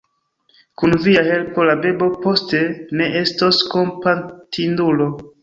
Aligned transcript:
Kun 0.81 0.95
via 1.03 1.21
helpo 1.27 1.65
la 1.71 1.75
bebo 1.83 2.07
poste 2.23 2.63
ne 3.03 3.11
estos 3.21 3.61
kompatindulo. 3.77 5.11